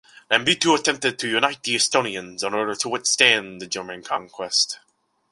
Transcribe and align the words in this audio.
Lembitu 0.31 0.75
attempted 0.75 1.19
to 1.19 1.27
unite 1.29 1.61
the 1.61 1.75
Estonians 1.75 2.43
in 2.43 2.55
order 2.55 2.73
to 2.73 2.89
withstand 2.89 3.61
the 3.61 3.67
German 3.67 4.01
conquest. 4.01 4.79